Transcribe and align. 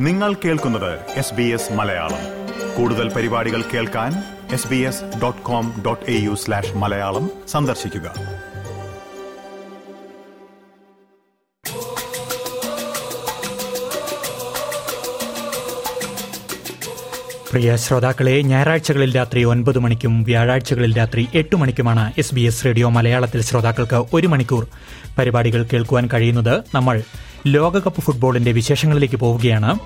നിങ്ങൾ 0.00 0.34
കേൾക്കുന്നത് 0.34 0.98
S 1.16 1.34
B 1.34 1.42
S 1.42 1.72
Malayalam. 1.72 2.22
കൂടുതൽ 2.76 3.08
പരിപാടികൾ 3.08 3.62
കേൾക്കാൻ 3.62 4.12
S 4.52 4.68
B 4.68 4.76
S 4.76 5.02
dot 5.22 5.42
com 5.42 5.82
dot 5.86 6.10
A 6.10 6.20
U 6.20 6.34
slash 6.34 6.76
Malayalam 6.76 7.30
സന്ദർശിക്കുക. 7.48 8.12
പ്രിയ 17.52 17.76
ശ്രോതാക്കളെ 17.76 18.40
ഞായറാഴ്ചകളിൽ 18.40 19.16
രാത്രി 19.16 19.44
ഒൻപത് 19.44 19.78
മണിക്കും 19.78 20.22
വ്യാഴാഴ്ചകളിൽ 20.22 20.98
രാത്രി 20.98 21.28
എട്ട് 21.34 21.56
മണിക്കുമാണ് 21.56 22.12
എസ് 22.18 22.34
ബി 22.34 22.40
എസ് 22.40 22.64
റേഡിയോ 22.64 22.88
മലയാളത്തിൽ 22.88 23.42
ശ്രോതാക്കൾക്ക് 23.42 24.04
ഒരു 24.12 24.26
മണിക്കൂർ. 24.26 24.66
പരിപാടികൾ 25.18 25.62
കേൾക്കുവാൻ 25.72 26.08
കഴിയുന്നത് 26.14 26.64
നമ്മൾ 26.74 27.02
ലോകകപ്പ് 27.46 28.00
ഫുട്ബോളിന്റെ 28.00 28.52
വിശേഷങ്ങളിലേക്ക് 28.52 29.16
പോവുകയാണ്. 29.16 29.78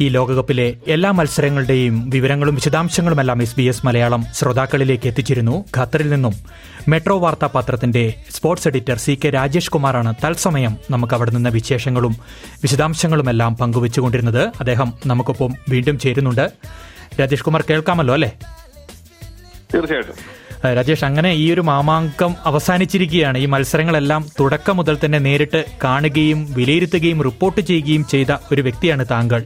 ഈ 0.00 0.08
ലോകകപ്പിലെ 0.08 0.74
എല്ലാ 0.88 1.10
മത്സരങ്ങളുടെയും 1.10 2.10
വിവരങ്ങളും 2.10 2.54
വിശദാംശങ്ങളുമെല്ലാം 2.54 3.42
എസ് 3.42 3.56
ബി 3.56 3.62
എസ് 3.62 3.86
മലയാളം 3.86 4.24
ശ്രോതാക്കളിലേക്ക് 4.32 5.06
എത്തിച്ചിരുന്നു. 5.06 5.64
ഖത്തറിൽ 5.76 6.10
നിന്നും 6.10 6.32
മെട്രോ 6.88 7.18
വാർത്താ 7.18 7.48
പത്രത്തിന്റെ 7.54 8.14
sports 8.30 8.68
editor 8.68 8.98
C 8.98 9.18
K 9.24 9.30
Rajesh 9.30 9.70
കുമാറാണ് 9.70 10.14
തത്സമയം 10.24 10.76
നമുക്ക് 10.90 11.14
അവിടെ 11.14 11.30
നിന്ന് 11.30 11.50
വിശേഷങ്ങളും 11.50 12.16
വിശദാംശങ്ങളുമെല്ലാം 12.62 13.56
പങ്കുവച്ചുകൊണ്ടിരുന്നത്. 13.56 14.42
അദ്ദേഹം 14.42 14.92
നമുക്കൊപ്പം 15.06 15.52
വീണ്ടും 15.68 15.98
ചേരുന്നുണ്ട്. 15.98 16.52
രാജേഷ് 17.20 17.44
കുമാർ 17.44 17.64
കേൾക്കാമല്ലോ 17.70 18.14
അല്ലേ? 18.14 18.32
തീർച്ചയായിട്ടും. 19.74 20.43
രാജേഷ് 20.66 21.04
അങ്ങനെ 21.04 21.32
ഈ 21.32 21.52
ഒരു 21.52 21.60
മാമാങ്കം 21.60 22.34
അവസാനിച്ചിരിക്കുകയാണ്. 22.44 23.38
ഈ 23.38 23.46
മത്സരങ്ങളെല്ലാം 23.46 24.28
തുടക്കം 24.40 24.76
മുതൽ 24.76 24.98
തന്നെ 25.04 25.18
നേരിട്ട് 25.18 25.64
കാണുകയും 25.84 26.54
വിലയിരുത്തുകയും 26.54 27.22
റിപ്പോർട്ട് 27.22 27.60
ചെയ്യുകയും 27.60 28.06
ചെയ്ത 28.06 28.26
ഒരു 28.52 28.62
വ്യക്തിയാണ് 28.62 29.06
താങ്കൾ. 29.10 29.44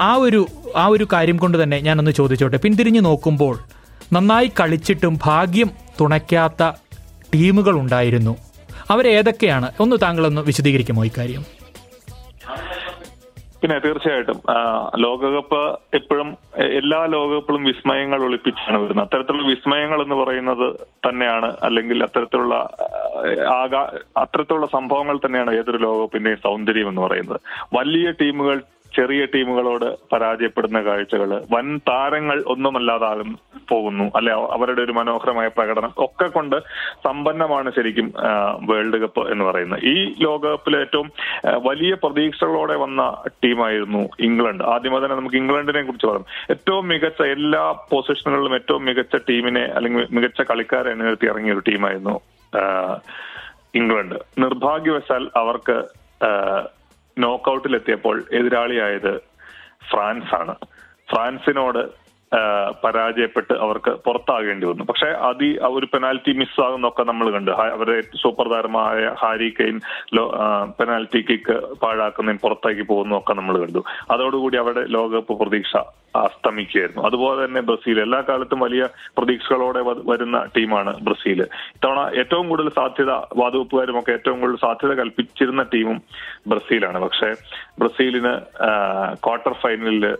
ആ- 0.00 0.14
ഒരു 0.14 0.46
ആ 0.76 0.86
ഒരു 0.86 1.06
കാര്യം 1.12 1.36
കൊണ്ട് 1.36 1.62
തന്നെ 1.62 1.80
ഞാനൊന്ന് 1.80 2.10
ചോദിച്ചോട്ടെ. 2.10 2.56
പിന്തിരിഞ്ഞു 2.56 3.00
നോക്കുമ്പോൾ 3.00 3.58
നന്നായി 4.12 4.50
കളിച്ചിട്ടും 4.60 5.18
ഭാഗ്യം 5.24 5.70
തുണയ്ക്കാത്ത 6.00 6.70
ടീമുകൾ 7.34 7.78
ഉണ്ടായിരുന്നു. 7.78 8.36
അവരേതൊക്കെയാണ്? 8.90 9.72
ഒന്ന് 9.80 9.96
താങ്കളൊന്ന് 10.02 10.40
വിശദീകരിക്കുമോ 10.40 11.04
ഇക്കാര്യം? 11.04 11.57
പിന്നെ 13.60 13.76
തീർച്ചയായിട്ടും 13.84 14.38
ലോകകപ്പ് 15.04 15.60
എപ്പോഴും 15.98 16.28
എല്ലാ 16.80 17.00
ലോകകപ്പിലും 17.14 17.62
വിസ്മയങ്ങൾ 17.68 18.20
ഒളിപ്പിച്ചാണ് 18.26 18.78
വരുന്നത്. 18.82 19.04
അത്തരത്തിലുള്ള 19.06 19.46
വിസ്മയങ്ങൾ 19.48 19.98
എന്ന് 20.04 20.16
പറയുന്നത് 20.20 20.66
തന്നെയാണ് 21.06 21.48
അല്ലെങ്കിൽ 21.66 22.04
അത്തരത്തിലുള്ള 22.06 22.54
ആകാ 23.60 23.82
അത്തരത്തിലുള്ള 24.22 24.68
സംഭവങ്ങൾ 24.76 25.16
തന്നെയാണ് 25.24 25.54
ഏതൊരു 25.60 25.80
ലോകകപ്പിന്റെയും 25.86 26.44
സൗന്ദര്യം 26.46 26.90
എന്ന് 26.92 27.02
പറയുന്നത്. 27.06 27.40
വലിയ 27.78 28.10
ടീമുകൾ 28.20 28.58
ചെറിയ 28.94 29.26
ടീമുകളോട് 29.26 29.98
പരാജയപ്പെടുന്ന 30.12 30.80
കാഴ്ചകൾ 30.82 31.42
വൻ 31.52 31.78
താരങ്ങൾ 31.78 32.44
ഒന്നുമല്ലാതാകും 32.46 33.38
പോകുന്നു. 33.68 34.04
അല്ലെ 34.16 34.32
അവരുടെ 34.34 34.82
ഒരു 34.82 34.92
മനോഹരമായ 34.92 35.48
പ്രകടനം 35.48 35.90
ഒക്കെ 35.98 36.26
കൊണ്ട് 36.26 36.56
സമ്പന്നമാണ് 37.04 37.72
ശരിക്കും 37.76 38.12
വേൾഡ് 38.60 38.96
കപ്പ് 38.96 39.32
എന്ന് 39.32 39.44
പറയുന്നത്. 39.44 39.84
ഈ 39.84 40.14
ലോകകപ്പിൽ 40.20 40.76
ഏറ്റവും 40.76 41.12
വലിയ 41.46 41.94
പ്രതീക്ഷകളോടെ 41.94 42.76
വന്ന 42.76 43.22
ടീമായിരുന്നു 43.44 44.08
ഇംഗ്ലണ്ട്. 44.20 44.64
ആദ്യമേ 44.64 44.98
തന്നെ 44.98 45.16
നമുക്ക് 45.16 45.36
ഇംഗ്ലണ്ടിനെ 45.36 45.82
കുറിച്ച് 45.82 46.06
പറയാം. 46.06 46.26
ഏറ്റവും 46.50 46.88
മികച്ച 46.88 47.22
എല്ലാ 47.22 47.72
പൊസിഷനുകളിലും 47.72 48.54
ഏറ്റവും 48.54 48.84
മികച്ച 48.84 49.16
ടീമിനെ 49.16 49.60
അല്ലെങ്കിൽ 49.60 50.06
മികച്ച 50.10 50.40
കളിക്കാരെ 50.40 50.90
അണിനിരത്തി 50.90 51.26
ഇറങ്ങിയ 51.26 51.52
ഒരു 51.52 51.62
ടീമായിരുന്നു 51.68 52.20
ഇംഗ്ലണ്ട്. 53.74 54.14
നിർഭാഗ്യവശാൽ 54.38 55.28
അവർക്ക് 55.36 55.82
നോക്കൌട്ടിലെത്തിയപ്പോൾ 57.18 58.24
എതിരാളിയായത് 58.32 59.20
ഫ്രാൻസാണ്. 59.90 60.54
ഫ്രാൻസിനോട് 61.10 62.07
പരാജയപ്പെട്ട് 62.84 63.52
അവർക്ക് 63.52 63.90
പുറത്താകേണ്ടി 63.90 64.66
വന്നു. 64.66 64.84
പക്ഷെ 64.84 65.06
അതി 65.06 65.58
ഒരു 65.62 65.86
പെനാൽറ്റി 65.86 66.32
മിസ്സാകുന്നൊക്കെ 66.32 67.02
നമ്മൾ 67.02 67.30
കണ്ടു. 67.30 67.50
അവരെ 67.50 68.00
സൂപ്പർ 68.00 68.48
താരമായ 68.48 69.14
ഹാരി 69.20 69.54
കെയിൻ 69.60 69.80
ലോ- 70.14 70.32
പെനാൽറ്റി 70.80 71.26
കിക്ക് 71.30 71.52
പാഴാക്കുന്നതിന് 71.52 72.40
പുറത്തേക്ക് 72.40 72.82
പോകുന്നതൊക്കെ 72.82 73.34
നമ്മൾ 73.34 73.58
കണ്ടു. 73.58 73.84
അതോടുകൂടി 74.10 74.58
അവരുടെ 74.58 74.86
ലോകകപ്പ് 74.86 75.32
പ്രതീക്ഷ 75.32 75.76
അസ്തമിക്കുകയായിരുന്നു. 76.16 77.02
അതുപോലെ 77.02 77.44
തന്നെ 77.44 77.60
ബ്രസീൽ. 77.60 78.00
എല്ലാ 78.00 78.20
കാലത്തും 78.20 78.60
വലിയ 78.60 78.88
പ്രതീക്ഷകളോടെ 79.18 79.80
വരുന്ന 79.82 80.48
ടീമാണ് 80.56 81.00
ബ്രസീൽ. 81.00 81.42
ഇത്തവണ 81.42 82.18
ഏറ്റവും 82.18 82.48
കൂടുതൽ 82.48 82.68
സാധ്യത 82.68 83.10
വാതുവെപ്പുകാരും 83.12 83.98
ഒക്കെ 83.98 84.12
ഏറ്റവും 84.12 84.40
കൂടുതൽ 84.40 84.56
സാധ്യത 84.56 84.92
കൽപ്പിച്ചിരുന്ന 84.92 85.62
ടീമും 85.74 86.02
ബ്രസീലാണ്. 86.46 86.98
പക്ഷേ 86.98 87.34
ബ്രസീലിന് 87.78 88.40
ക്വാർട്ടർ 89.14 89.52
ഫൈനലിൽ 89.52 90.16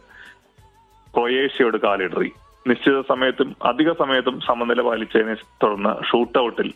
ക്രൊയേഷ്യയോട് 1.15 1.79
കാലിടറി. 1.87 2.31
നിശ്ചിത 2.67 3.01
സമയത്തും 3.09 3.57
അധിക 3.65 3.91
സമയത്തും 3.93 4.37
സമനില 4.47 4.81
പാലിച്ചതിനെ 4.81 5.35
തുടർന്ന് 5.63 5.93
ഷൂട്ടൌട്ടിൽ 6.11 6.69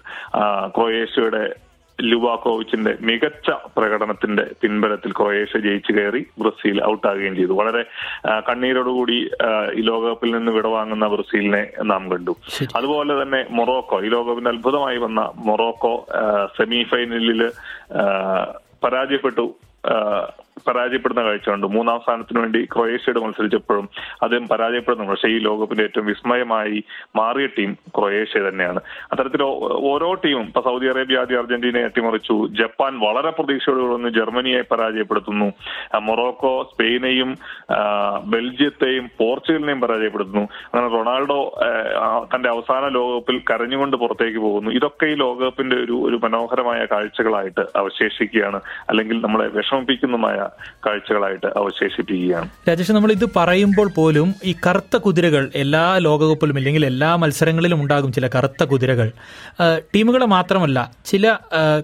ക്രൊയേഷ്യയുടെ 0.77 1.43
ലുവാക്കോവിച്ചിന്റെ 2.03 2.93
മികച്ച 3.01 3.51
പ്രകടനത്തിന്റെ 3.77 4.45
പിൻബലത്തിൽ 4.61 5.11
ക്രൊയേഷ്യ 5.13 5.59
ജയിച്ചു 5.61 5.93
കയറി 5.93 6.23
ബ്രസീൽ 6.39 6.79
ഔട്ടാകുകയും 6.85 7.35
ചെയ്തു. 7.37 7.53
വളരെ 7.53 7.83
കണ്ണീരോടുകൂടി 8.49 9.17
ഈ 9.75 9.83
ലോകകപ്പിൽ 9.91 10.31
നിന്ന് 10.37 10.53
വിടവാങ്ങുന്ന 10.53 11.07
ബ്രസീലിനെ 11.07 11.63
നാം 11.83 12.11
കണ്ടു. 12.13 12.35
അതുപോലെ 12.77 13.23
തന്നെ 13.23 13.47
മൊറോക്കോ 13.51 13.99
ഈ 14.05 14.09
ലോകകപ്പിന്റെ 14.09 14.51
അത്ഭുതമായി 14.51 14.97
വന്ന 14.97 15.21
മൊറോക്കോ 15.37 15.95
സെമി 16.59 16.83
ഫൈനലിൽ 16.91 17.43
പരാജയപ്പെട്ടു. 18.85 19.47
പരാജയപ്പെടുന്ന 20.69 21.23
കാഴ്ച 21.23 21.49
കണ്ടു 21.49 21.67
മൂന്നാം 21.67 22.01
സ്ഥാനത്തിന് 22.05 22.41
വേണ്ടി 22.41 22.61
ക്രൊയേഷ്യയോട് 22.75 23.21
മത്സരിച്ചപ്പോഴും 23.25 23.89
അദ്ദേഹം 24.23 24.49
പരാജയപ്പെടുന്നു. 24.49 25.07
പക്ഷേ 25.11 25.29
ഈ 25.29 25.39
ലോകകപ്പിന്റെ 25.39 25.85
ഏറ്റവും 25.85 26.07
വിസ്മയമായി 26.07 26.85
മാറിയ 27.17 27.47
ടീം 27.47 27.73
ക്രൊയേഷ്യ 27.99 28.41
തന്നെയാണ്. 28.49 28.81
അത്തരത്തിൽ 29.13 29.43
ഓരോ 29.93 30.15
ടീമും 30.15 30.47
ഇപ്പൊ 30.47 30.61
സൗദി 30.61 30.87
അറേബ്യ 30.87 31.19
ആദ്യം 31.19 31.39
അർജന്റീനയെ 31.39 31.85
അട്ടിമറിച്ചു. 31.85 32.37
ജപ്പാൻ 32.61 32.93
വളരെ 32.99 33.31
പ്രതീക്ഷയോടെ 33.31 33.87
വന്ന് 33.95 34.09
ജർമ്മനിയെ 34.09 34.63
പരാജയപ്പെടുത്തുന്നു. 34.71 35.53
മൊറോക്കോ 36.01 36.53
സ്പെയിനെയും 36.73 37.31
ബെൽജിയത്തെയും 38.25 39.11
പോർച്ചുഗലിനെയും 39.19 39.81
പരാജയപ്പെടുത്തുന്നു. 39.81 40.45
അങ്ങനെ 40.73 40.89
റൊണാൾഡോ 40.89 41.41
തന്റെ 42.35 42.49
അവസാന 42.49 42.89
ലോകകപ്പിൽ 42.89 43.39
കരഞ്ഞുകൊണ്ട് 43.51 43.97
പുറത്തേക്ക് 43.97 44.39
പോകുന്നു. 44.39 44.71
ഇതൊക്കെ 44.71 45.07
ഈ 45.07 45.15
ലോകകപ്പിന്റെ 45.15 45.77
ഒരു 45.77 45.97
ഒരു 46.09 46.17
മനോഹരമായ 46.23 46.81
കാഴ്ചകളായിട്ട് 46.93 47.65
അവശേഷിക്കുകയാണ്. 47.77 48.61
അല്ലെങ്കിൽ 48.89 49.21
നമ്മളെ 49.21 49.47
വിഷമിപ്പിക്കുന്നതുമായ 49.49 50.39
കാഴ്ചകളായിട്ട് 50.87 51.47
അവശേഷിപ്പിക്കുകയാണ്. 51.47 52.49
രാജേഷ് 52.69 52.93
നമ്മൾ 52.93 53.13
ഇത് 53.13 53.27
പറയുമ്പോൾ 53.37 53.91
പോലും 53.97 54.35
ഈ 54.45 54.55
കറുത്ത 54.67 54.97
കുതിരകൾ 54.97 55.51
എല്ലാ 55.55 55.97
ലോകകപ്പിലും 55.97 56.57
ഇല്ലെങ്കിൽ 56.57 56.87
എല്ലാ 56.87 57.17
മത്സരങ്ങളിലും 57.17 57.83
ഉണ്ടാകും 57.83 58.13
ചില 58.13 58.29
കറുത്ത 58.35 58.65
കുതിരകൾ. 58.65 59.13
ടീമുകളെ 59.95 60.27
മാത്രമല്ല 60.27 60.91
ചില 61.07 61.37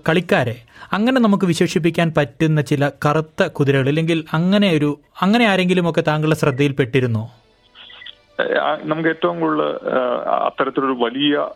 കളിക്കാരെ 0.08 0.56
അങ്ങനെ 0.92 1.20
നമുക്ക് 1.20 1.44
വിശേഷിപ്പിക്കാൻ 1.44 2.12
പറ്റുന്ന 2.16 2.60
ചില 2.60 2.90
കറുത്ത 3.06 3.42
കുതിരകൾ 3.42 3.88
ഇല്ലെങ്കിൽ 3.88 4.24
അങ്ങനെ 4.32 4.72
ഒരു 4.72 5.00
അങ്ങനെ 5.22 5.44
ആരെങ്കിലും 5.44 5.90
ഒക്കെ 5.90 6.00
താങ്കളുടെ 6.00 6.36
ശ്രദ്ധയിൽപ്പെട്ടിരുന്നോ? 6.36 7.30
നമുക്ക് 8.84 9.08
ഏറ്റവും 9.08 9.40
കൂടുതൽ 9.40 9.62
അത്തരത്തിലൊരു 10.28 10.96
വലിയ 10.98 11.46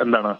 എന്താണ് 0.00 0.36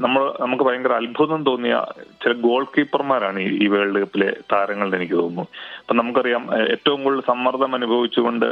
നമ്മൾ 0.00 0.32
നമുക്ക് 0.40 0.64
ഭയങ്കര 0.64 0.92
അത്ഭുതം 0.92 1.44
തോന്നിയ 1.44 1.84
ചില 2.24 2.32
ഗോൾ 2.32 2.64
കീപ്പർമാരാണ് 2.64 3.38
ഈ- 3.40 3.66
വേൾഡ് 3.66 3.98
കപ്പിലെ 3.98 4.36
താരങ്ങളിൽ 4.52 4.96
എനിക്ക് 4.96 5.14
തോന്നുന്നു. 5.14 5.42
അപ്പൊ 5.78 5.94
നമുക്കറിയാം 5.94 6.62
ഏറ്റവും 6.70 7.04
കൂടുതൽ 7.04 7.20
സമ്മർദ്ദം 7.20 7.74
അനുഭവിച്ചുകൊണ്ട് 7.74 8.46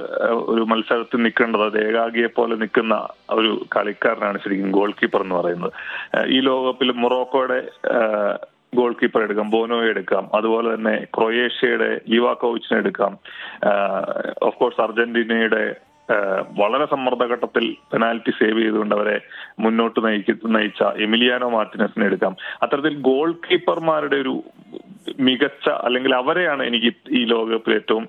ഒരു 0.46 0.62
മത്സരത്തിൽ 0.62 1.22
നിൽക്കേണ്ടത് 1.22 1.64
അത് 1.64 1.88
ഏകാഗിയെ 1.88 2.26
പോലെ 2.26 2.56
നിൽക്കുന്ന 2.56 3.08
ഒരു 3.30 3.66
കളിക്കാരനാണ് 3.76 4.38
ശരിക്കും 4.44 4.70
ഗോൾ 4.70 4.90
കീപ്പർ 4.90 5.22
എന്ന് 5.22 5.34
പറയുന്നത്. 5.34 5.72
ഈ 6.26 6.40
ലോകകപ്പിൽ 6.40 6.92
മൊറോക്കോയുടെ 6.92 7.68
ഗോൾ 8.74 8.92
കീപ്പർ 8.92 9.22
എടുക്കാം 9.22 9.50
ബോനോയെ 9.50 9.88
എടുക്കാം 9.88 10.30
അതുപോലെ 10.34 10.74
തന്നെ 10.74 11.06
ക്രൊയേഷ്യയുടെ 11.16 12.00
ലിവാക്കോവിച്ചിനെ 12.08 12.78
എടുക്കാം. 12.78 13.18
ഓഫ് 14.42 14.56
കോഴ്സ് 14.56 14.80
അർജന്റീനയുടെ 14.80 15.76
വളരെ 16.58 16.86
സമ്മർദ്ദഘട്ടത്തിൽ 16.86 17.76
പെനാൽറ്റി 17.92 18.30
സേവ് 18.30 18.58
ചെയ്തുകൊണ്ട് 18.58 18.94
അവരെ 18.94 19.20
മുന്നോട്ട് 19.58 20.06
നയിച്ച 20.46 20.82
എമിലിയാനോ 20.82 21.48
മാർട്ടിനസിനെ 21.48 22.06
എടുക്കാം. 22.06 22.36
അത്തരത്തിൽ 22.62 22.94
ഗോൾ 22.94 23.32
കീപ്പർമാരുടെ 23.32 24.16
ഒരു 24.16 24.42
മികച്ച 25.18 25.68
അല്ലെങ്കിൽ 25.68 26.14
അവരെയാണ് 26.14 26.62
എനിക്ക് 26.62 26.96
ഈ 27.10 27.24
ലോകകപ്പിൽ 27.24 27.74
ഏറ്റവും 27.74 28.08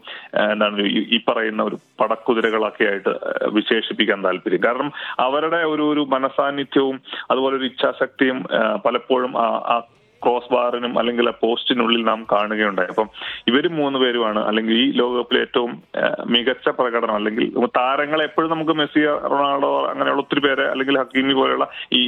എന്താണ് 0.51 0.81
ഈ- 0.81 1.23
പറയുന്ന 1.29 1.63
ഒരു 1.63 1.77
പടക്കുതിരകളൊക്കെ 1.99 2.83
ആയിട്ട് 2.83 3.09
വിശേഷിപ്പിക്കാൻ 3.47 4.23
താല്പര്യം. 4.23 4.63
കാരണം 4.65 4.91
അവരുടെ 5.19 5.57
ഒരു 5.57 5.93
ഒരു 5.93 5.99
മനസാന്നിധ്യവും 5.99 7.01
അതുപോലെ 7.31 7.55
ഒരു 7.57 7.63
ഇച്ഛാശക്തിയും 7.63 8.43
പലപ്പോഴും 8.85 9.37
ആ 9.37 9.81
ക്രോസ് 10.23 10.51
ബാറിനും 10.53 10.93
അല്ലെങ്കിൽ 10.99 11.27
ആ 11.31 11.33
പോസ്റ്റിനുള്ളിൽ 11.43 12.03
നാം 12.09 12.19
കാണുകയുണ്ടായി. 12.31 12.89
അപ്പം 12.93 13.09
ഇവർ 13.47 13.65
മൂന്ന് 13.79 13.99
പേരുമാണ്. 13.99 14.41
അല്ലെങ്കിൽ 14.49 14.75
ഈ 14.83 14.85
ലോകകപ്പിലെ 15.01 15.41
ഏറ്റവും 15.45 15.71
മികച്ച 16.33 16.67
പ്രകടനം 16.79 17.15
അല്ലെങ്കിൽ 17.19 17.45
താരങ്ങളെ 17.79 18.23
എപ്പോഴും 18.29 18.51
നമുക്ക് 18.51 18.75
മെസ്സി 18.79 19.03
റൊണാൾഡോ 19.31 19.71
അങ്ങനെയുള്ള 19.91 20.21
ഒത്തിരി 20.25 20.41
പേരെ 20.47 20.65
അല്ലെങ്കിൽ 20.73 20.99
ഹക്കീമി 21.01 21.33
പോലെയുള്ള 21.39 21.67
ഈ 21.99 22.01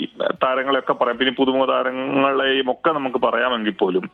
താരങ്ങളെയൊക്കെ 0.44 0.94
പറയാം. 0.94 1.18
പിന്നെ 1.18 1.34
പുതുമുഖ 1.40 1.66
താരങ്ങളെയും 1.74 2.70
ഒക്കെ 2.72 2.92
നമുക്ക് 2.98 3.22
പറയാമെങ്കിൽ 3.28 3.76
പോലും 3.84 4.06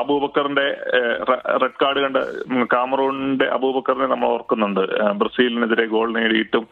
അബൂബക്കറിന്റെ 0.00 0.66
റെഡ് 1.62 1.78
കാർഡ് 1.82 2.00
കണ്ട് 2.04 2.20
കാമറൂണിന്റെ 2.74 3.48
അബൂബക്കറിനെ 3.56 4.08
നമ്മൾ 4.14 4.28
ഓർക്കുന്നുണ്ട്. 4.36 4.82
ബ്രസീലിനെതിരെ 5.20 5.86
ഗോൾ 5.94 6.08
നേടിയിട്ടും 6.18 6.64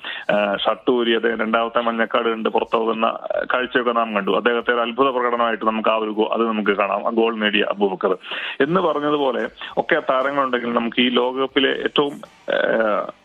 ഷട്ടൂരി 0.65 1.13
അദ്ദേഹം 1.19 1.41
രണ്ടാമത്തെ 1.45 1.81
മഞ്ഞക്കാട് 1.89 2.29
കണ്ട് 2.33 2.49
പുറത്തു 2.57 2.77
പോകുന്ന 2.77 3.07
കാഴ്ചയൊക്കെ 3.55 3.93
നാം 4.01 4.09
കണ്ടു. 4.17 4.33
അദ്ദേഹത്തെ 4.41 4.73
ഒരു 4.75 4.83
അത്ഭുത 4.87 5.09
പ്രകടനമായിട്ട് 5.17 5.65
നമുക്ക് 5.71 5.92
ആ 5.93 5.97
ഒരു 5.97 6.13
അത് 6.35 6.43
നമുക്ക് 6.49 6.75
കാണാം. 6.81 7.07
ആ 7.07 7.11
ഗോൾ 7.11 7.35
നേടിയ 7.43 7.65
അബൂബക്കർ 7.71 8.13
എന്ന് 8.61 8.81
പറഞ്ഞതുപോലെ 8.81 9.43
ഒക്കെ 9.77 9.99
താരങ്ങളുണ്ടെങ്കിൽ 10.11 10.73
നമുക്ക് 10.79 11.01
ഈ 11.03 11.09
ലോകകപ്പിലെ 11.21 11.73
ഏറ്റവും 11.87 12.15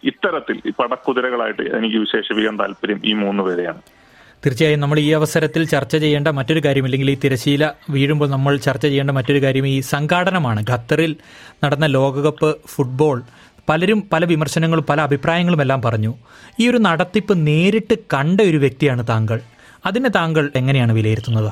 ഇത്തരത്തിൽ 0.04 0.58
പടക്കുതിരകളായിട്ട് 0.80 1.64
എനിക്ക് 1.78 1.98
വിശേഷിപ്പിക്കാൻ 1.98 2.60
താല്പര്യം 2.60 3.02
ഈ 3.06 3.14
മൂന്ന് 3.14 3.44
പേരെയാണ്. 3.44 3.82
തീർച്ചയായും 4.46 4.80
നമ്മൾ 4.80 5.00
ഈ 5.00 5.10
അവസരത്തിൽ 5.12 5.64
ചർച്ച 5.66 5.96
ചെയ്യേണ്ട 5.96 6.28
മറ്റൊരു 6.28 6.62
കാര്യം 6.66 6.86
അല്ലെങ്കിൽ 6.88 7.12
ഈ 7.12 7.18
തിരശീല 7.24 7.64
വീഴുമ്പോൾ 7.90 8.30
നമ്മൾ 8.30 8.58
ചർച്ച 8.58 8.86
ചെയ്യേണ്ട 8.86 9.12
മറ്റൊരു 9.12 9.42
കാര്യം 9.44 9.68
ഈ 9.68 9.80
സംഘാടനമാണ്. 9.80 10.62
ഖത്തറിൽ 10.70 11.16
നടന്ന 11.64 11.86
ലോകകപ്പ് 11.86 12.50
ഫുട്ബോൾ 12.76 13.22
പലരും 13.70 14.00
പല 14.14 14.26
വിമർശനങ്ങളും 14.26 14.86
പല 14.90 15.02
അഭിപ്രായങ്ങളും 15.02 15.62
എല്ലാം 15.62 15.82
പറഞ്ഞു. 15.82 16.14
ഈ 16.60 16.70
ഒരു 16.70 16.78
നടത്തിപ്പ് 16.78 17.34
നേരിട്ട് 17.48 17.96
കണ്ട 18.14 18.42
ഒരു 18.42 18.58
വ്യക്തിയാണ് 18.58 19.04
താങ്കൾ. 19.10 19.40
അതിനെ 19.86 20.10
താങ്കൾ 20.10 20.52
എങ്ങനെയാണ് 20.56 20.92
വിലയിരുത്തുന്നത്? 20.92 21.52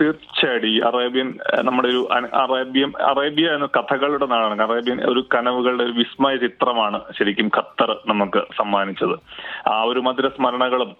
തീർച്ചയായിട്ടും. 0.00 0.68
ഈ 0.68 0.80
അറേബ്യൻ 0.80 1.38
നമ്മുടെ 1.62 1.88
ഒരു 1.88 2.08
അറേബ്യൻ 2.34 2.92
അറേബ്യ 3.00 3.48
എന്ന 3.48 3.66
കഥകളുടെ 3.66 4.26
നാടാണ്. 4.26 4.62
അറേബ്യൻ 4.62 5.04
ഒരു 5.04 5.26
കനവുകളുടെ 5.34 5.84
ഒരു 5.84 5.92
വിസ്മയ 5.92 6.36
ചിത്രമാണ് 6.36 7.00
ശരിക്കും 7.18 7.50
ഖത്തർ 7.56 7.98
നമുക്ക് 8.06 8.38
സമ്മാനിച്ചത്. 8.58 9.18
ആ 9.68 9.82
ഒരു 9.82 10.00
മധുര 10.00 10.28
സ്മരണകളും 10.28 10.96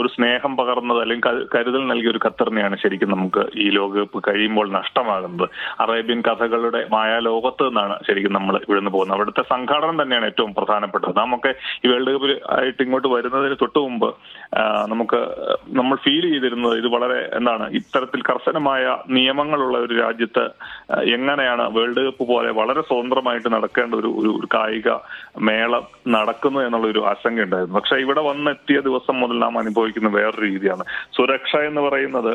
ഒരു 0.00 0.08
സ്നേഹം 0.08 0.56
പകർന്നത് 0.56 1.00
അല്ലെങ്കിൽ 1.00 1.28
കരു- 1.28 1.46
കരുതൽ 1.54 1.86
നൽകിയ 1.86 2.10
ഒരു 2.10 2.20
ഖത്തറിനെയാണ് 2.24 2.76
ശരിക്കും 2.82 3.10
നമുക്ക് 3.10 3.44
ഈ 3.56 3.68
ലോകകപ്പ് 3.70 4.22
കഴിയുമ്പോൾ 4.28 4.70
നഷ്ടമാകുന്നത്. 4.72 5.48
അറേബ്യൻ 5.80 6.20
കഥകളുടെ 6.20 6.86
മായാലോകത്ത് 6.92 7.68
നിന്നാണ് 7.68 7.98
ശരിക്കും 8.08 8.32
നമ്മൾ 8.32 8.56
ഇവിടുന്ന് 8.56 8.90
പോകുന്നത്. 8.90 9.16
അവിടുത്തെ 9.16 9.42
സംഘാടനം 9.42 10.02
തന്നെയാണ് 10.02 10.26
ഏറ്റവും 10.26 10.54
പ്രധാനപ്പെട്ടത്. 10.54 11.18
നമുക്ക് 11.18 11.54
ഈ 11.84 11.90
വേൾഡ് 11.90 12.10
കപ്പിൽ 12.10 12.40
ആയിട്ട് 12.50 12.82
ഇങ്ങോട്ട് 12.82 13.08
വരുന്നതിന് 13.08 13.54
തൊട്ട് 13.54 13.78
മുമ്പ് 13.78 14.14
നമുക്ക് 14.88 15.16
നമ്മൾ 15.68 15.96
ഫീൽ 15.96 16.32
ചെയ്തിരുന്നത് 16.32 16.78
ഇത് 16.78 16.86
വളരെ 16.86 17.03
എന്താണ് 17.12 17.70
ഇത്തരത്തിൽ 17.70 18.22
കർശനമായ 18.22 18.96
നിയമങ്ങളുള്ള 19.08 19.78
ഒരു 19.78 19.94
രാജ്യത്ത് 20.00 20.44
എങ്ങനെയാണ് 21.16 21.64
വേൾഡ് 21.76 22.04
കപ്പ് 22.06 22.24
പോലെ 22.28 22.50
വളരെ 22.50 22.80
സ്വതന്ത്രമായിട്ട് 22.80 23.48
നടക്കേണ്ട 23.54 23.94
ഒരു 23.94 24.10
ഒരു 24.20 24.48
കായിക 24.54 24.88
മേള 25.38 25.80
നടക്കുന്നു 26.08 26.60
എന്നുള്ള 26.60 26.86
ഒരു 26.86 27.06
ആശങ്ക 27.06 27.42
ഉണ്ടായിരുന്നു. 27.42 27.78
പക്ഷെ 27.78 27.96
ഇവിടെ 27.96 28.20
വന്നെത്തിയ 28.20 28.80
ദിവസം 28.80 29.20
മുതൽ 29.20 29.38
നാം 29.38 29.58
അനുഭവിക്കുന്ന 29.58 30.08
വേറൊരു 30.08 30.46
രീതിയാണ്. 30.46 30.84
സുരക്ഷ 31.16 31.56
എന്ന് 31.56 31.80
പറയുന്നത് 31.80 32.32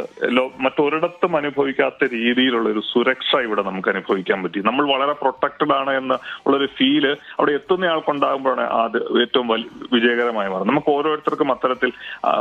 മറ്റൊരിടത്തും 0.66 1.36
അനുഭവിക്കാത്ത 1.36 2.04
രീതിയിലുള്ള 2.14 2.70
ഒരു 2.70 2.80
സുരക്ഷ 2.80 3.36
ഇവിടെ 3.36 3.62
നമുക്ക് 3.62 3.90
അനുഭവിക്കാൻ 3.90 4.44
പറ്റി. 4.44 4.60
നമ്മൾ 4.60 4.86
വളരെ 4.94 5.12
പ്രൊട്ടക്റ്റഡ് 5.12 5.74
ആണ് 5.74 5.92
എന്ന് 5.92 6.16
ഉള്ളൊരു 6.46 6.66
ഫീൽ 6.66 7.08
അവിടെ 7.08 7.52
എത്തുന്ന 7.52 7.86
ആൾക്കുണ്ടാകുമ്പോഴാണ് 7.86 8.62
അത് 8.62 8.98
ഏറ്റവും 9.22 9.48
വലിയ 9.48 9.70
വിജയകരമായി 9.94 10.50
മാറുന്നത്. 10.50 10.72
നമുക്ക് 10.74 10.92
ഓരോരുത്തർക്കും 10.92 11.52
അത്തരത്തിൽ 11.52 11.92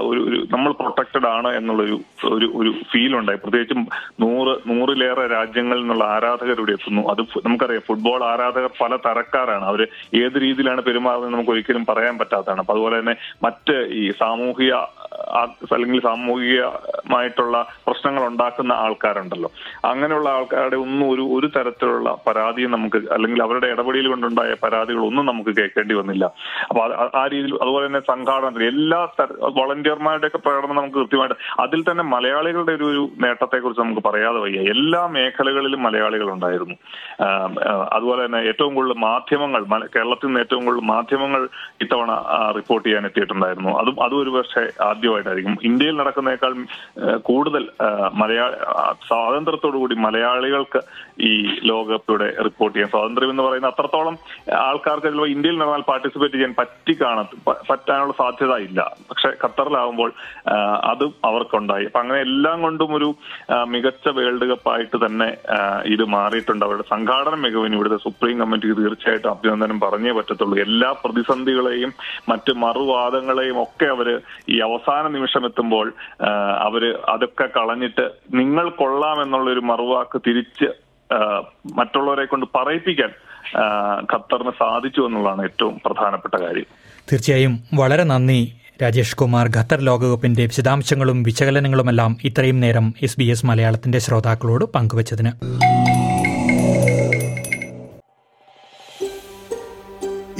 ഒരു 0.01 0.47
നമ്മൾ 0.51 0.73
പ്രൊട്ടക്റ്റഡ് 0.73 1.27
ആണ് 1.27 1.57
എന്നുള്ളൊരു 1.57 2.01
ഒരു 2.25 2.53
ഒരു 2.55 2.75
ഫീൽ 2.93 3.17
ഉണ്ടായി. 3.17 3.38
പ്രത്യേകിച്ചും 3.38 3.88
നൂറ് 4.20 4.59
നൂറിലേറെ 4.67 5.26
രാജ്യങ്ങളിൽ 5.26 5.81
നിന്നുള്ള 5.81 6.05
ആരാധകർ 6.05 6.56
ഇവിടെ 6.59 6.73
എത്തുന്നു. 6.73 7.09
അത് 7.09 7.20
നമുക്കറിയാം 7.20 7.82
ഫുട്ബോൾ 7.87 8.25
ആരാധകർ 8.25 8.70
പല 8.81 8.97
തരക്കാരാണ്. 8.97 9.65
അവർ 9.65 9.88
ഏത് 10.15 10.41
രീതിയിലാണ് 10.41 10.82
പെരുമാറുന്നത് 10.82 11.32
നമുക്ക് 11.32 11.50
ഒരിക്കലും 11.50 11.87
പറയാൻ 11.88 12.19
പറ്റാത്തതാണ്. 12.19 12.59
അപ്പൊ 12.59 12.73
അതുപോലെ 12.73 13.00
തന്നെ 13.00 13.15
മറ്റ് 13.43 13.73
ഈ 13.73 14.11
സാമൂഹിക 14.11 14.73
അല്ലെങ്കിൽ 15.73 16.03
സാമൂഹികമായിട്ടുള്ള 16.03 17.67
പ്രശ്നങ്ങൾ 17.87 18.26
ഉണ്ടാക്കുന്ന 18.26 18.73
ആൾക്കാരുണ്ടല്ലോ. 18.73 19.50
അങ്ങനെയുള്ള 19.85 20.29
ആൾക്കാരുടെ 20.29 20.76
ഒന്നും 20.76 21.11
ഒരു 21.11 21.20
ഒരു 21.20 21.47
തരത്തിലുള്ള 21.47 22.17
പരാതിയും 22.26 22.70
നമുക്ക് 22.70 22.97
അല്ലെങ്കിൽ 22.97 23.43
അവരുടെ 23.43 23.67
ഇടപെടൽ 23.67 24.06
കൊണ്ടുണ്ടായ 24.06 24.55
പരാതികളൊന്നും 24.62 25.26
നമുക്ക് 25.26 25.50
കേൾക്കേണ്ടി 25.50 25.94
വന്നില്ല. 25.94 26.25
അപ്പൊ 26.70 26.82
ആ- 27.15 27.26
രീതിയിൽ 27.26 27.55
അതുപോലെ 27.55 27.87
തന്നെ 27.87 28.00
സംഘാടനത്തിൽ 28.00 28.65
എല്ലാ 28.65 29.09
വളണ്ടിയർമാരുടെ 29.41 30.26
ഒക്കെ 30.26 30.38
പ്രകടനം 30.38 30.76
നമുക്ക് 30.76 30.94
കൃത്യമായിട്ട് 30.94 31.35
അതിൽ 31.61 31.85
തന്നെ 31.91 32.05
മലയാളികളുടെ 32.05 32.73
ഒരു 32.73 32.85
ഒരു 32.85 33.09
നേട്ടത്തെ 33.19 33.59
കുറിച്ച് 33.59 33.82
നമുക്ക് 33.82 34.09
പറയാതെ 34.09 34.38
വയ്യ. 34.38 34.70
എല്ലാ 34.70 35.06
മേഖലകളിലും 35.06 35.82
മലയാളികൾ 35.82 36.31
ഉണ്ടായിരുന്നു. 36.31 36.75
അതുപോലെ 37.93 38.26
തന്നെ 38.26 38.38
ഏറ്റവും 38.38 38.75
കൂടുതൽ 38.75 38.94
മാധ്യമങ്ങൾ 38.94 39.65
കേരളത്തിൽ 39.97 40.26
നിന്ന് 40.26 40.41
ഏറ്റവും 40.41 40.65
കൂടുതൽ 40.65 40.81
മാധ്യമങ്ങൾ 40.82 41.49
ഇത്തവണ 41.81 42.25
റിപ്പോർട്ട് 42.56 42.88
ചെയ്യാൻ 42.88 43.05
എത്തിയിട്ടുണ്ടായിരുന്നു. 43.05 43.79
അതും 43.79 44.03
അതും 44.05 44.23
ഒരു 44.23 44.31
പക്ഷേ 44.31 44.61
ആദ്യമായിട്ടായിരിക്കും. 45.08 45.56
ഇന്ത്യയിൽ 45.62 45.96
നടക്കുന്നേക്കാൾ 46.00 46.52
കൂടുതൽ 47.28 47.62
മലയാള 48.14 48.52
ആ, 48.72 48.84
സ്വാതന്ത്ര്യത്തോടു 49.08 49.76
കൂടി 49.76 49.94
മലയാളികൾക്ക് 50.06 50.81
ഈ 51.28 51.32
ലോകകപ്പിലൂടെ 51.70 52.28
റിപ്പോർട്ട് 52.46 52.75
ചെയ്യാൻ 52.76 52.90
സ്വാതന്ത്ര്യം 52.94 53.31
എന്ന് 53.31 53.44
പറയുന്ന 53.46 53.72
അത്രത്തോളം 53.72 54.16
ആൾക്കാർക്ക് 54.66 55.06
ചിലപ്പോൾ 55.06 55.31
ഇന്ത്യയിൽ 55.34 55.58
നടന്നാൽ 55.60 55.84
പാർട്ടിസിപ്പേറ്റ് 55.90 56.34
ചെയ്യാൻ 56.34 56.55
പറ്റി 56.58 56.94
കാണ 57.02 57.16
പറ്റാനുള്ള 57.70 58.14
സാധ്യത 58.20 58.55
ഇല്ല. 58.66 58.81
പക്ഷെ 59.10 59.28
ഖത്തറിലാവുമ്പോൾ 59.43 60.10
അതും 60.93 61.12
അവർക്കുണ്ടായി. 61.31 61.87
അപ്പൊ 61.90 62.00
അങ്ങനെ 62.02 62.20
എല്ലാം 62.28 62.58
കൊണ്ടും 62.66 62.90
ഒരു 62.99 63.08
മികച്ച 63.75 64.08
വേൾഡ് 64.19 64.46
കപ്പായിട്ട് 64.52 64.96
തന്നെ 65.06 65.28
ഇത് 65.94 66.05
മാറിയിട്ടുണ്ട്. 66.16 66.64
അവരുടെ 66.69 66.87
സംഘാടന 66.94 67.34
മികവിന് 67.46 67.76
ഇവിടുത്തെ 67.78 68.00
സുപ്രീം 68.06 68.37
കമ്മിറ്റിക്ക് 68.43 68.76
തീർച്ചയായിട്ടും 68.82 69.32
അഭിനന്ദനം 69.34 69.81
പറഞ്ഞേ 69.87 70.12
പറ്റത്തുള്ളൂ. 70.19 70.56
എല്ലാ 70.66 70.90
പ്രതിസന്ധികളെയും 71.05 71.90
മറ്റ് 72.32 72.52
മറുവാദങ്ങളെയും 72.64 73.58
ഒക്കെ 73.64 73.87
അവർ 73.96 74.08
ഈ 74.55 74.58
അവസാന 74.69 74.98
നിമിഷം 75.06 75.45
എത്തുമ്പോൾ 75.45 75.95
അവർ 76.59 76.99
അതൊക്കെ 77.09 77.49
കളഞ്ഞിട്ട് 77.56 78.11
നിങ്ങൾ 78.35 78.71
കൊള്ളാം 78.71 79.23
എന്നുള്ള 79.23 79.50
ഒരു 79.50 79.61
മറുവാക്ക് 79.61 80.21
തിരിച്ച് 80.27 80.67
മറ്റുള്ളവരെ 81.75 82.25
കൊണ്ട് 82.25 82.47
പറയിപ്പിക്കാൻ 82.55 83.11
ഖത്തറിന് 84.15 84.50
സാധിച്ചു 84.50 85.00
എന്നുള്ളതാണ് 85.00 85.43
ഏറ്റവും 85.43 85.81
പ്രധാനപ്പെട്ട 85.87 86.35
കാര്യം. 86.35 86.65
തീർച്ചയായും 87.12 87.65
വളരെ 87.75 88.05
നന്ദി 88.05 88.56
രാജേഷ് 88.83 89.17
കുമാർ. 89.17 89.47
ഖത്തർ 89.56 89.81
ലോകകപ്പിന്റെ 89.81 90.43
വിശദാംശങ്ങളും 90.43 91.23
വിശകലനങ്ങളുമെല്ലാം 91.23 92.17
ഇത്രയും 92.25 92.61
നേരം 92.61 92.94
എസ് 93.03 93.21
ബി 93.21 93.25
എസ് 93.25 93.47
മലയാളത്തിന്റെ 93.47 93.99
ശ്രോതാക്കളോട് 93.99 94.65
പങ്കുവച്ചതിന്. 94.65 95.33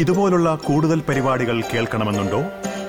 ഇതുപോലുള്ള 0.01 0.55
കൂടുതൽ 0.55 1.03
പരിപാടികൾ 1.09 1.61
കേൾക്കണമെന്നുണ്ടോ? 1.61 2.43